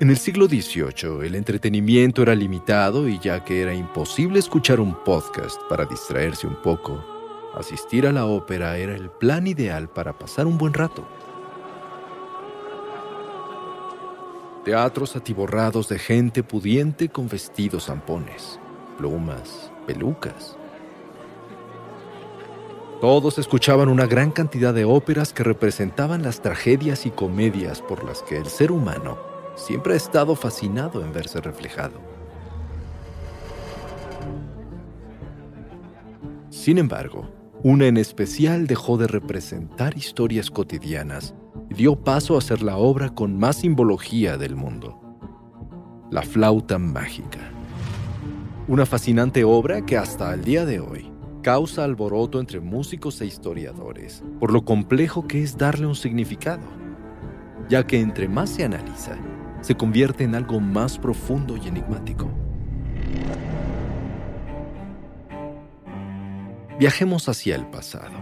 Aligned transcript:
En 0.00 0.08
el 0.08 0.16
siglo 0.16 0.46
XVIII, 0.46 1.26
el 1.26 1.34
entretenimiento 1.34 2.22
era 2.22 2.34
limitado 2.34 3.06
y 3.06 3.18
ya 3.18 3.44
que 3.44 3.60
era 3.60 3.74
imposible 3.74 4.38
escuchar 4.38 4.80
un 4.80 4.94
podcast 5.04 5.60
para 5.68 5.84
distraerse 5.84 6.46
un 6.46 6.56
poco, 6.62 7.04
asistir 7.54 8.06
a 8.06 8.12
la 8.12 8.24
ópera 8.24 8.78
era 8.78 8.96
el 8.96 9.10
plan 9.10 9.46
ideal 9.46 9.90
para 9.90 10.18
pasar 10.18 10.46
un 10.46 10.56
buen 10.56 10.72
rato. 10.72 11.06
Teatros 14.64 15.16
atiborrados 15.16 15.90
de 15.90 15.98
gente 15.98 16.42
pudiente 16.42 17.10
con 17.10 17.28
vestidos 17.28 17.84
zampones, 17.84 18.58
plumas, 18.96 19.70
pelucas. 19.86 20.56
Todos 23.02 23.38
escuchaban 23.38 23.90
una 23.90 24.06
gran 24.06 24.30
cantidad 24.30 24.72
de 24.72 24.86
óperas 24.86 25.34
que 25.34 25.44
representaban 25.44 26.22
las 26.22 26.40
tragedias 26.40 27.04
y 27.04 27.10
comedias 27.10 27.82
por 27.82 28.02
las 28.02 28.22
que 28.22 28.38
el 28.38 28.46
ser 28.46 28.72
humano 28.72 29.29
siempre 29.60 29.94
ha 29.94 29.96
estado 29.96 30.34
fascinado 30.34 31.04
en 31.04 31.12
verse 31.12 31.40
reflejado. 31.40 32.00
Sin 36.48 36.78
embargo, 36.78 37.28
una 37.62 37.86
en 37.86 37.96
especial 37.96 38.66
dejó 38.66 38.96
de 38.96 39.06
representar 39.06 39.96
historias 39.96 40.50
cotidianas 40.50 41.34
y 41.68 41.74
dio 41.74 41.96
paso 41.96 42.36
a 42.36 42.40
ser 42.40 42.62
la 42.62 42.76
obra 42.76 43.14
con 43.14 43.38
más 43.38 43.56
simbología 43.56 44.36
del 44.36 44.56
mundo, 44.56 45.00
la 46.10 46.22
flauta 46.22 46.78
mágica. 46.78 47.38
Una 48.66 48.86
fascinante 48.86 49.44
obra 49.44 49.84
que 49.84 49.96
hasta 49.96 50.32
el 50.32 50.42
día 50.42 50.64
de 50.64 50.80
hoy 50.80 51.12
causa 51.42 51.84
alboroto 51.84 52.40
entre 52.40 52.60
músicos 52.60 53.20
e 53.20 53.26
historiadores 53.26 54.22
por 54.38 54.52
lo 54.52 54.64
complejo 54.64 55.26
que 55.26 55.42
es 55.42 55.56
darle 55.56 55.86
un 55.86 55.94
significado, 55.94 56.66
ya 57.68 57.86
que 57.86 58.00
entre 58.00 58.28
más 58.28 58.50
se 58.50 58.64
analiza, 58.64 59.16
se 59.60 59.76
convierte 59.76 60.24
en 60.24 60.34
algo 60.34 60.60
más 60.60 60.98
profundo 60.98 61.56
y 61.56 61.68
enigmático. 61.68 62.30
Viajemos 66.78 67.28
hacia 67.28 67.56
el 67.56 67.66
pasado. 67.66 68.18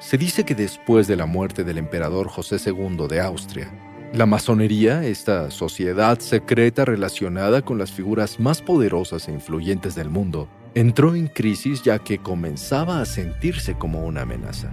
Se 0.00 0.18
dice 0.18 0.44
que 0.44 0.54
después 0.54 1.06
de 1.06 1.16
la 1.16 1.26
muerte 1.26 1.64
del 1.64 1.78
emperador 1.78 2.28
José 2.28 2.56
II 2.64 3.06
de 3.08 3.20
Austria, 3.20 3.70
la 4.12 4.26
masonería, 4.26 5.04
esta 5.04 5.50
sociedad 5.50 6.18
secreta 6.18 6.84
relacionada 6.84 7.62
con 7.62 7.78
las 7.78 7.92
figuras 7.92 8.40
más 8.40 8.62
poderosas 8.62 9.28
e 9.28 9.32
influyentes 9.32 9.94
del 9.94 10.08
mundo, 10.08 10.48
entró 10.74 11.14
en 11.14 11.26
crisis 11.28 11.82
ya 11.82 11.98
que 11.98 12.18
comenzaba 12.18 13.00
a 13.00 13.04
sentirse 13.04 13.74
como 13.74 14.04
una 14.06 14.22
amenaza. 14.22 14.72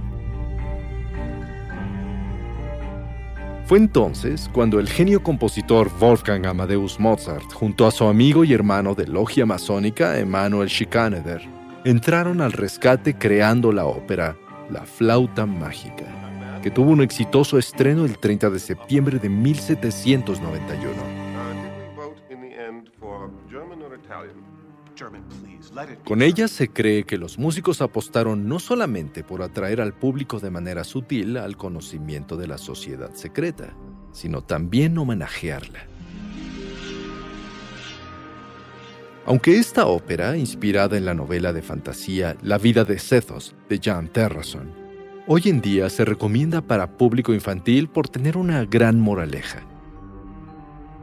Fue 3.65 3.79
entonces 3.79 4.47
cuando 4.53 4.79
el 4.79 4.87
genio 4.87 5.23
compositor 5.23 5.89
Wolfgang 5.99 6.45
Amadeus 6.45 6.99
Mozart, 6.99 7.51
junto 7.51 7.87
a 7.87 7.91
su 7.91 8.03
amigo 8.03 8.43
y 8.43 8.53
hermano 8.53 8.93
de 8.93 9.07
logia 9.07 9.47
masónica 9.47 10.19
Emanuel 10.19 10.69
Schikaneder, 10.69 11.41
entraron 11.83 12.41
al 12.41 12.51
rescate 12.51 13.15
creando 13.15 13.71
la 13.71 13.87
ópera 13.87 14.37
La 14.69 14.85
Flauta 14.85 15.47
Mágica, 15.47 16.05
que 16.61 16.69
tuvo 16.69 16.91
un 16.91 17.01
exitoso 17.01 17.57
estreno 17.57 18.05
el 18.05 18.19
30 18.19 18.51
de 18.51 18.59
septiembre 18.59 19.17
de 19.17 19.29
1791. 19.29 21.24
Con 26.03 26.21
ella 26.21 26.47
se 26.47 26.69
cree 26.69 27.03
que 27.03 27.17
los 27.17 27.37
músicos 27.37 27.81
apostaron 27.81 28.47
no 28.47 28.59
solamente 28.59 29.23
por 29.23 29.41
atraer 29.41 29.81
al 29.81 29.93
público 29.93 30.39
de 30.39 30.49
manera 30.49 30.83
sutil 30.83 31.37
al 31.37 31.57
conocimiento 31.57 32.37
de 32.37 32.47
la 32.47 32.57
sociedad 32.57 33.13
secreta, 33.13 33.73
sino 34.11 34.41
también 34.41 34.97
homenajearla. 34.97 35.87
Aunque 39.25 39.57
esta 39.57 39.87
ópera, 39.87 40.37
inspirada 40.37 40.97
en 40.97 41.05
la 41.05 41.15
novela 41.15 41.51
de 41.51 41.63
fantasía 41.63 42.37
La 42.43 42.59
vida 42.59 42.83
de 42.83 42.99
Cethos 42.99 43.55
de 43.67 43.79
Jan 43.83 44.07
Terrason, 44.07 44.71
hoy 45.27 45.43
en 45.45 45.61
día 45.61 45.89
se 45.89 46.05
recomienda 46.05 46.61
para 46.61 46.95
público 46.95 47.33
infantil 47.33 47.89
por 47.89 48.07
tener 48.07 48.37
una 48.37 48.63
gran 48.65 48.99
moraleja 48.99 49.65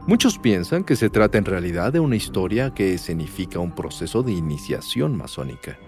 Muchos 0.05 0.37
piensan 0.37 0.83
que 0.83 0.97
se 0.97 1.09
trata 1.09 1.37
en 1.37 1.45
realidad 1.45 1.93
de 1.93 2.01
una 2.01 2.17
historia 2.17 2.73
que 2.73 2.97
significa 2.97 3.59
un 3.59 3.73
proceso 3.73 4.21
de 4.21 4.33
iniciación 4.33 5.15
masónica. 5.15 5.79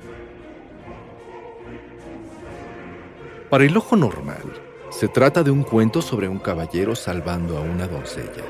Para 3.49 3.65
el 3.65 3.75
ojo 3.75 3.97
normal, 3.97 4.41
se 4.89 5.09
trata 5.09 5.43
de 5.43 5.51
un 5.51 5.63
cuento 5.63 6.01
sobre 6.01 6.29
un 6.29 6.39
caballero 6.39 6.95
salvando 6.95 7.57
a 7.57 7.61
una 7.61 7.87
doncella. 7.87 8.45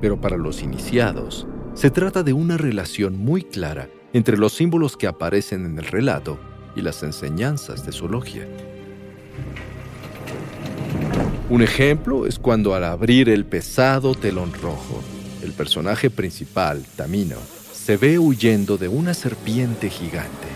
Pero 0.00 0.20
para 0.20 0.36
los 0.36 0.60
iniciados, 0.60 1.46
se 1.74 1.90
trata 1.90 2.24
de 2.24 2.32
una 2.32 2.56
relación 2.56 3.16
muy 3.16 3.44
clara 3.44 3.88
entre 4.12 4.36
los 4.36 4.54
símbolos 4.54 4.96
que 4.96 5.06
aparecen 5.06 5.64
en 5.64 5.78
el 5.78 5.84
relato 5.84 6.36
y 6.74 6.82
las 6.82 7.04
enseñanzas 7.04 7.86
de 7.86 7.92
su 7.92 8.08
logia. 8.08 8.48
Un 11.48 11.62
ejemplo 11.62 12.26
es 12.26 12.40
cuando 12.40 12.74
al 12.74 12.82
abrir 12.82 13.28
el 13.28 13.44
pesado 13.44 14.16
telón 14.16 14.52
rojo, 14.52 15.00
el 15.44 15.52
personaje 15.52 16.10
principal, 16.10 16.84
Tamino, 16.96 17.36
se 17.72 17.96
ve 17.96 18.18
huyendo 18.18 18.76
de 18.76 18.88
una 18.88 19.14
serpiente 19.14 19.88
gigante. 19.88 20.48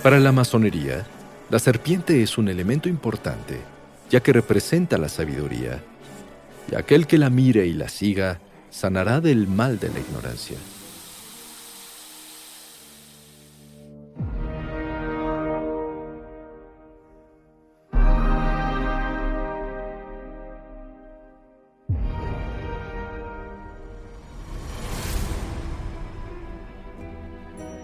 Para 0.00 0.20
la 0.20 0.30
masonería, 0.30 1.04
la 1.50 1.58
serpiente 1.58 2.22
es 2.22 2.38
un 2.38 2.48
elemento 2.48 2.88
importante, 2.88 3.58
ya 4.10 4.20
que 4.20 4.32
representa 4.32 4.96
la 4.96 5.08
sabiduría, 5.08 5.82
y 6.70 6.76
aquel 6.76 7.08
que 7.08 7.18
la 7.18 7.30
mire 7.30 7.66
y 7.66 7.72
la 7.72 7.88
siga 7.88 8.38
sanará 8.70 9.20
del 9.20 9.48
mal 9.48 9.80
de 9.80 9.88
la 9.88 9.98
ignorancia. 9.98 10.56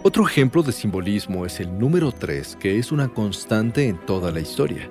Otro 0.04 0.26
ejemplo 0.26 0.64
de 0.64 0.72
simbolismo 0.72 1.46
es 1.46 1.60
el 1.60 1.78
número 1.78 2.10
3, 2.10 2.56
que 2.56 2.76
es 2.76 2.90
una 2.90 3.06
constante 3.06 3.86
en 3.86 4.04
toda 4.04 4.32
la 4.32 4.40
historia. 4.40 4.90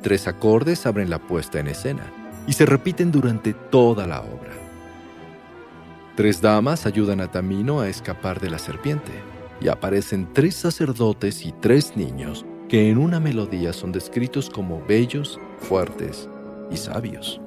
Tres 0.00 0.28
acordes 0.28 0.86
abren 0.86 1.10
la 1.10 1.18
puesta 1.18 1.58
en 1.58 1.66
escena 1.66 2.04
y 2.46 2.52
se 2.52 2.66
repiten 2.66 3.10
durante 3.10 3.54
toda 3.54 4.06
la 4.06 4.20
obra. 4.20 4.52
Tres 6.14 6.40
damas 6.40 6.86
ayudan 6.86 7.20
a 7.20 7.32
Tamino 7.32 7.80
a 7.80 7.88
escapar 7.88 8.38
de 8.40 8.50
la 8.50 8.60
serpiente 8.60 9.10
y 9.60 9.66
aparecen 9.66 10.32
tres 10.32 10.54
sacerdotes 10.54 11.44
y 11.44 11.50
tres 11.50 11.96
niños 11.96 12.46
que 12.68 12.88
en 12.88 12.96
una 12.96 13.18
melodía 13.18 13.72
son 13.72 13.90
descritos 13.90 14.50
como 14.50 14.80
bellos, 14.86 15.40
fuertes 15.58 16.28
y 16.70 16.76
sabios. 16.76 17.40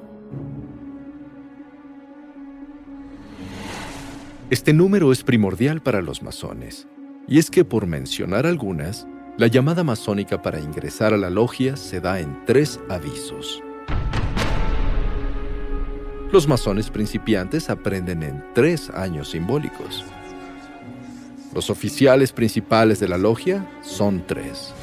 Este 4.52 4.74
número 4.74 5.12
es 5.12 5.24
primordial 5.24 5.80
para 5.82 6.02
los 6.02 6.22
masones, 6.22 6.86
y 7.26 7.38
es 7.38 7.50
que 7.50 7.64
por 7.64 7.86
mencionar 7.86 8.44
algunas, 8.44 9.06
la 9.38 9.46
llamada 9.46 9.82
masónica 9.82 10.42
para 10.42 10.60
ingresar 10.60 11.14
a 11.14 11.16
la 11.16 11.30
logia 11.30 11.74
se 11.74 12.02
da 12.02 12.20
en 12.20 12.44
tres 12.44 12.78
avisos. 12.90 13.62
Los 16.30 16.46
masones 16.46 16.90
principiantes 16.90 17.70
aprenden 17.70 18.22
en 18.22 18.44
tres 18.54 18.90
años 18.90 19.30
simbólicos. 19.30 20.04
Los 21.54 21.70
oficiales 21.70 22.30
principales 22.30 23.00
de 23.00 23.08
la 23.08 23.16
logia 23.16 23.66
son 23.80 24.22
tres. 24.26 24.74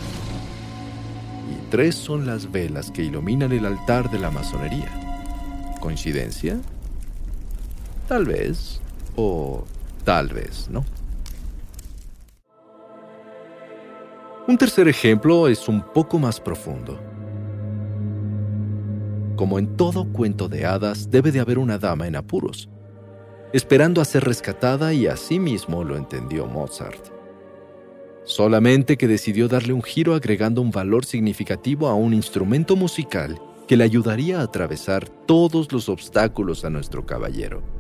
Y 1.48 1.70
tres 1.70 1.94
son 1.94 2.26
las 2.26 2.52
velas 2.52 2.90
que 2.90 3.04
iluminan 3.04 3.52
el 3.52 3.68
altar 3.68 4.10
de 4.10 4.18
la 4.18 4.32
masonería. 4.32 4.90
¿Coincidencia? 5.80 6.58
Tal 8.08 8.26
vez 8.26 8.82
o 9.16 9.64
tal 10.04 10.30
vez, 10.30 10.70
¿no? 10.70 10.84
Un 14.48 14.58
tercer 14.58 14.88
ejemplo 14.88 15.48
es 15.48 15.68
un 15.68 15.82
poco 15.82 16.18
más 16.18 16.40
profundo. 16.40 17.00
como 19.40 19.58
en 19.58 19.78
todo 19.78 20.04
cuento 20.12 20.50
de 20.50 20.66
hadas, 20.66 21.10
debe 21.12 21.32
de 21.32 21.40
haber 21.40 21.60
una 21.60 21.78
dama 21.78 22.08
en 22.08 22.18
apuros, 22.18 22.68
esperando 23.54 24.02
a 24.02 24.06
ser 24.06 24.26
rescatada 24.26 24.94
y 24.94 25.08
así 25.08 25.40
mismo 25.40 25.86
lo 25.86 25.96
entendió 25.96 26.46
Mozart. 26.46 27.08
Solamente 28.26 28.98
que 28.98 29.08
decidió 29.08 29.48
darle 29.48 29.72
un 29.72 29.82
giro 29.82 30.14
agregando 30.14 30.62
un 30.62 30.72
valor 30.72 31.06
significativo 31.06 31.88
a 31.88 31.96
un 31.96 32.14
instrumento 32.14 32.76
musical 32.76 33.40
que 33.66 33.78
le 33.78 33.86
ayudaría 33.86 34.42
a 34.42 34.44
atravesar 34.44 35.08
todos 35.08 35.72
los 35.72 35.88
obstáculos 35.88 36.66
a 36.66 36.70
nuestro 36.70 37.06
caballero. 37.06 37.79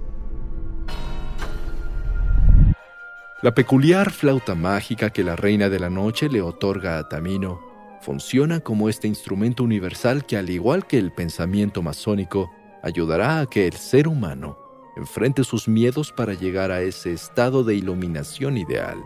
La 3.41 3.56
peculiar 3.56 4.12
flauta 4.12 4.53
mágica 4.53 5.12
que 5.12 5.24
la 5.24 5.38
Reina 5.38 5.69
de 5.69 5.80
la 5.80 5.89
Noche 5.89 6.27
le 6.27 6.41
otorga 6.41 6.97
a 6.97 7.07
Tamino 7.07 7.62
funciona 8.01 8.59
como 8.59 8.89
este 8.89 9.07
instrumento 9.07 9.63
universal 9.63 10.25
que, 10.25 10.36
al 10.36 10.50
igual 10.50 10.86
que 10.86 10.97
el 10.97 11.13
pensamiento 11.13 11.81
masónico, 11.81 12.51
ayudará 12.83 13.39
a 13.39 13.45
que 13.45 13.65
el 13.65 13.75
ser 13.75 14.09
humano 14.09 14.57
enfrente 14.97 15.45
sus 15.45 15.69
miedos 15.69 16.12
para 16.12 16.33
llegar 16.33 16.69
a 16.69 16.81
ese 16.81 17.13
estado 17.13 17.63
de 17.63 17.75
iluminación 17.75 18.57
ideal. 18.57 19.01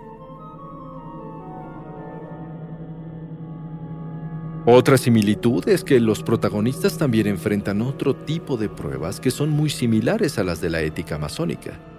Otra 4.65 4.97
similitud 4.97 5.69
es 5.69 5.83
que 5.83 5.99
los 5.99 6.23
protagonistas 6.23 6.97
también 6.97 7.27
enfrentan 7.27 7.83
otro 7.83 8.15
tipo 8.15 8.57
de 8.57 8.67
pruebas 8.67 9.19
que 9.19 9.29
son 9.29 9.51
muy 9.51 9.69
similares 9.69 10.39
a 10.39 10.43
las 10.43 10.59
de 10.59 10.71
la 10.71 10.81
ética 10.81 11.19
masónica. 11.19 11.92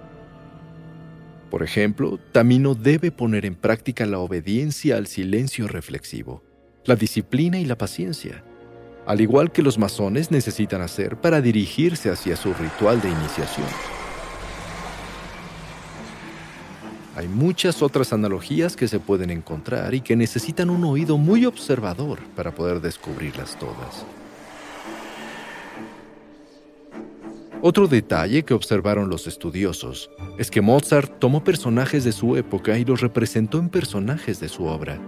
Por 1.55 1.63
ejemplo, 1.63 2.19
Tamino 2.33 2.75
debe 2.75 3.11
poner 3.11 3.45
en 3.45 3.55
práctica 3.55 4.05
la 4.05 4.19
obediencia 4.19 4.97
al 4.97 5.07
silencio 5.07 5.69
reflexivo, 5.69 6.43
la 6.83 6.97
disciplina 6.97 7.57
y 7.57 7.63
la 7.63 7.77
paciencia, 7.77 8.43
al 9.05 9.21
igual 9.21 9.53
que 9.53 9.61
los 9.61 9.77
masones 9.77 10.31
necesitan 10.31 10.81
hacer 10.81 11.15
para 11.15 11.39
dirigirse 11.39 12.09
hacia 12.09 12.35
su 12.35 12.53
ritual 12.53 12.99
de 12.99 13.07
iniciación. 13.07 13.67
Hay 17.15 17.29
muchas 17.29 17.81
otras 17.81 18.11
analogías 18.11 18.75
que 18.75 18.89
se 18.89 18.99
pueden 18.99 19.29
encontrar 19.29 19.93
y 19.93 20.01
que 20.01 20.17
necesitan 20.17 20.69
un 20.69 20.83
oído 20.83 21.17
muy 21.17 21.45
observador 21.45 22.19
para 22.35 22.53
poder 22.53 22.81
descubrirlas 22.81 23.57
todas. 23.57 24.05
Otro 27.61 27.87
detalle 27.87 28.43
que 28.43 28.53
observaron 28.53 29.09
los 29.09 29.27
estudiosos 29.27 30.11
es 30.37 30.51
que 30.51 30.61
Mozart 30.61 31.19
tomó 31.19 31.43
personajes 31.43 32.03
de 32.03 32.11
su 32.11 32.37
época 32.37 32.77
y 32.77 32.85
los 32.85 33.01
representó 33.01 33.59
en 33.59 33.69
personajes 33.69 34.39
de 34.39 34.49
su 34.49 34.65
obra. 34.65 34.99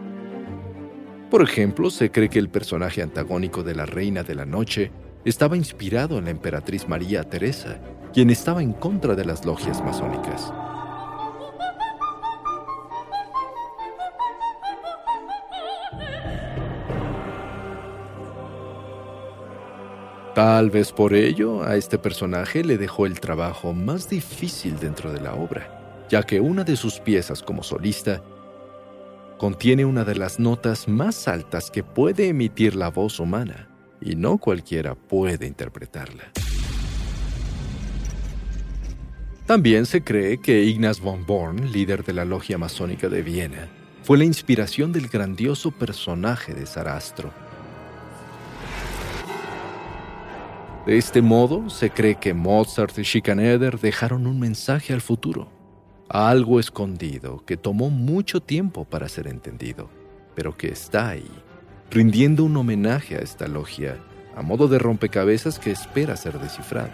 Por 1.29 1.41
ejemplo, 1.41 1.89
se 1.89 2.09
cree 2.09 2.29
que 2.29 2.39
el 2.39 2.49
personaje 2.49 3.01
antagónico 3.01 3.61
de 3.61 3.75
la 3.75 3.85
Reina 3.85 4.23
de 4.23 4.33
la 4.33 4.45
Noche 4.45 4.91
estaba 5.25 5.57
inspirado 5.57 6.17
en 6.17 6.25
la 6.25 6.31
emperatriz 6.31 6.87
María 6.87 7.23
Teresa, 7.23 7.81
quien 8.13 8.29
estaba 8.29 8.63
en 8.63 8.71
contra 8.71 9.13
de 9.13 9.25
las 9.25 9.45
logias 9.45 9.83
masónicas. 9.83 10.53
Tal 20.37 20.69
vez 20.69 20.91
por 20.91 21.15
ello 21.15 21.63
a 21.63 21.77
este 21.77 21.97
personaje 21.97 22.63
le 22.63 22.77
dejó 22.77 23.07
el 23.07 23.19
trabajo 23.19 23.73
más 23.73 24.07
difícil 24.07 24.77
dentro 24.77 25.11
de 25.11 25.19
la 25.19 25.33
obra, 25.33 26.05
ya 26.11 26.21
que 26.21 26.39
una 26.39 26.63
de 26.63 26.75
sus 26.75 26.99
piezas 26.99 27.41
como 27.41 27.63
solista 27.63 28.21
contiene 29.39 29.83
una 29.83 30.03
de 30.03 30.13
las 30.13 30.39
notas 30.39 30.87
más 30.87 31.27
altas 31.27 31.71
que 31.71 31.81
puede 31.81 32.27
emitir 32.27 32.75
la 32.75 32.89
voz 32.91 33.19
humana, 33.19 33.67
y 33.99 34.15
no 34.15 34.37
cualquiera 34.37 34.93
puede 34.93 35.47
interpretarla. 35.47 36.25
También 39.47 39.87
se 39.87 40.03
cree 40.03 40.39
que 40.39 40.61
Ignaz 40.65 40.99
von 40.99 41.25
Born, 41.25 41.71
líder 41.71 42.03
de 42.03 42.13
la 42.13 42.25
logia 42.25 42.59
masónica 42.59 43.09
de 43.09 43.23
Viena, 43.23 43.69
fue 44.03 44.19
la 44.19 44.25
inspiración 44.25 44.91
del 44.91 45.07
grandioso 45.07 45.71
personaje 45.71 46.53
de 46.53 46.67
Sarastro. 46.67 47.46
De 50.87 50.97
este 50.97 51.21
modo, 51.21 51.69
se 51.69 51.89
cree 51.89 52.15
que 52.15 52.33
Mozart 52.33 52.97
y 52.97 53.03
Schikaneder 53.03 53.77
dejaron 53.77 54.25
un 54.25 54.39
mensaje 54.39 54.93
al 54.93 55.01
futuro 55.01 55.49
algo 56.07 56.61
escondido 56.61 57.43
que 57.45 57.57
tomó 57.57 57.89
mucho 57.89 58.39
tiempo 58.39 58.85
para 58.85 59.09
ser 59.09 59.27
entendido, 59.27 59.89
pero 60.33 60.55
que 60.55 60.69
está 60.69 61.09
ahí, 61.09 61.29
rindiendo 61.91 62.45
un 62.45 62.55
homenaje 62.55 63.17
a 63.17 63.19
esta 63.19 63.49
logia, 63.49 63.97
a 64.33 64.41
modo 64.41 64.69
de 64.69 64.79
rompecabezas 64.79 65.59
que 65.59 65.71
espera 65.71 66.15
ser 66.15 66.39
descifrado. 66.39 66.91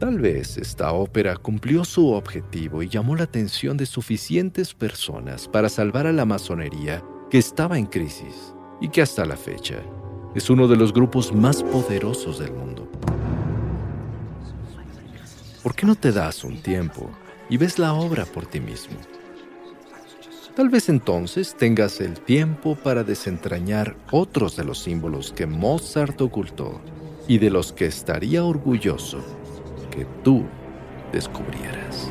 Tal 0.00 0.18
vez 0.18 0.56
esta 0.56 0.92
ópera 0.92 1.36
cumplió 1.36 1.84
su 1.84 2.08
objetivo 2.08 2.82
y 2.82 2.88
llamó 2.88 3.14
la 3.14 3.22
atención 3.22 3.76
de 3.76 3.86
suficientes 3.86 4.74
personas 4.74 5.46
para 5.46 5.68
salvar 5.68 6.08
a 6.08 6.12
la 6.12 6.24
masonería 6.24 7.04
que 7.30 7.38
estaba 7.38 7.78
en 7.78 7.86
crisis 7.86 8.52
y 8.80 8.88
que 8.88 9.02
hasta 9.02 9.24
la 9.24 9.36
fecha 9.36 9.76
es 10.34 10.50
uno 10.50 10.68
de 10.68 10.76
los 10.76 10.92
grupos 10.92 11.32
más 11.32 11.62
poderosos 11.62 12.38
del 12.38 12.52
mundo. 12.52 12.88
¿por 15.68 15.74
qué 15.74 15.84
no 15.84 15.96
te 15.96 16.12
das 16.12 16.44
un 16.44 16.62
tiempo 16.62 17.10
y 17.50 17.58
ves 17.58 17.78
la 17.78 17.92
obra 17.92 18.24
por 18.24 18.46
ti 18.46 18.58
mismo? 18.58 18.96
Tal 20.56 20.70
vez 20.70 20.88
entonces 20.88 21.54
tengas 21.54 22.00
el 22.00 22.20
tiempo 22.20 22.74
para 22.74 23.04
desentrañar 23.04 23.94
otros 24.10 24.56
de 24.56 24.64
los 24.64 24.78
símbolos 24.78 25.30
que 25.30 25.44
Mozart 25.44 26.18
ocultó 26.22 26.80
y 27.28 27.36
de 27.36 27.50
los 27.50 27.74
que 27.74 27.84
estaría 27.84 28.44
orgulloso 28.44 29.18
que 29.90 30.06
tú 30.24 30.44
descubrieras. 31.12 32.10